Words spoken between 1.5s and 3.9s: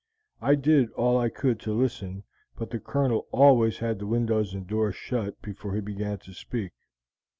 to listen, but the Colonel always